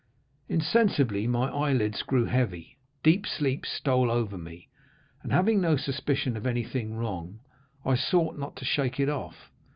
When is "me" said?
4.35-4.67